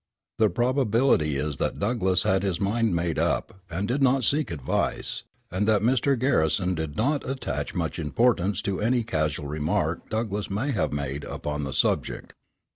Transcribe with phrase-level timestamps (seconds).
[0.39, 5.21] The probability is that Douglass had his mind made up, and did not seek advice,
[5.51, 6.17] and that Mr.
[6.17, 11.65] Garrison did not attach much importance to any casual remark Douglass may have made upon
[11.65, 12.33] the subject.